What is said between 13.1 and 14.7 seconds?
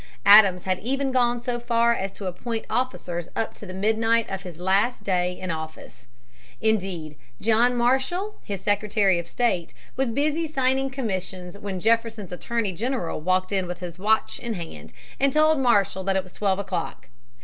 walked in with his watch in